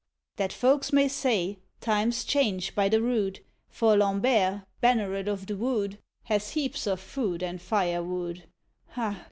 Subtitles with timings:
[0.37, 5.99] _That folks may say: Times change, by the rood, For Lambert, banneret of the wood,
[6.23, 8.45] Has heaps of food and firewood;
[8.95, 9.19] _Ah!